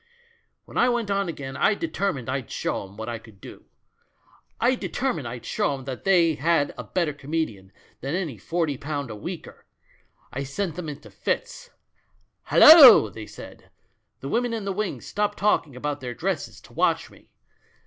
"When 0.65 0.79
I 0.79 0.89
went 0.89 1.11
on 1.11 1.29
again 1.29 1.55
I 1.55 1.75
determined 1.75 2.27
I'd 2.27 2.49
show 2.49 2.87
'em 2.87 2.97
what 2.97 3.07
I 3.07 3.19
could 3.19 3.39
do; 3.39 3.65
I 4.59 4.73
determined 4.73 5.27
I'd 5.27 5.45
show 5.45 5.75
'em 5.75 5.83
they 5.85 6.33
had 6.33 6.73
a 6.75 6.83
better 6.83 7.13
comedian 7.13 7.71
than 7.99 8.15
any 8.15 8.39
forty 8.39 8.79
pound 8.79 9.11
a 9.11 9.15
weeker. 9.15 9.63
I 10.33 10.41
sent 10.43 10.75
them 10.75 10.89
into 10.89 11.11
fits. 11.11 11.69
'Hallo!' 12.45 13.11
they 13.11 13.27
said. 13.27 13.69
The 14.21 14.29
women 14.29 14.53
in 14.53 14.65
the 14.65 14.73
wings 14.73 15.05
stopped 15.05 15.37
talking 15.37 15.75
about 15.75 16.01
their 16.01 16.15
dresses 16.15 16.59
to 16.61 16.73
watch 16.73 17.11
me. 17.11 17.29